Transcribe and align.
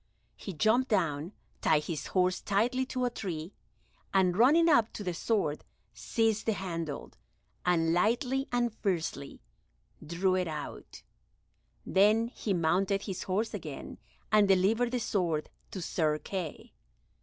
He 0.35 0.53
jumped 0.53 0.89
down, 0.89 1.31
tied 1.61 1.83
his 1.83 2.07
horse 2.07 2.41
tightly 2.41 2.87
to 2.87 3.05
a 3.05 3.11
tree, 3.11 3.53
and, 4.11 4.35
running 4.35 4.67
up 4.67 4.91
to 4.93 5.03
the 5.03 5.13
sword, 5.13 5.63
seized 5.93 6.47
the 6.47 6.53
handle, 6.53 7.11
and 7.67 7.93
lightly 7.93 8.47
and 8.51 8.73
fiercely 8.73 9.41
drew 10.03 10.33
it 10.33 10.47
out; 10.47 11.03
then 11.85 12.29
he 12.29 12.51
mounted 12.51 13.03
his 13.03 13.21
horse 13.21 13.53
again, 13.53 13.99
and 14.31 14.47
delivered 14.47 14.89
the 14.89 14.99
sword 14.99 15.51
to 15.69 15.83
Sir 15.83 16.17
Kay. 16.17 16.73